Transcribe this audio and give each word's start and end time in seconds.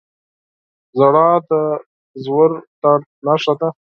•ژړا 0.97 1.29
د 1.49 1.51
ژور 2.23 2.51
درد 2.81 3.03
نښه 3.25 3.53
ده. 3.59 3.69